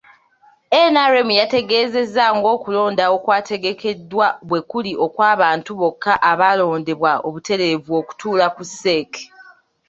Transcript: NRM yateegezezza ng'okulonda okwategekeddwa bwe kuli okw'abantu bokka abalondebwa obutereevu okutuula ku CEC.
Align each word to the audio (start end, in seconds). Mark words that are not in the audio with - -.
NRM 0.93 1.29
yateegezezza 1.39 2.23
ng'okulonda 2.37 3.03
okwategekeddwa 3.15 4.27
bwe 4.47 4.59
kuli 4.69 4.91
okw'abantu 5.05 5.71
bokka 5.81 6.13
abalondebwa 6.31 7.11
obutereevu 7.27 7.91
okutuula 8.01 8.45
ku 8.55 8.63
CEC. 8.79 9.11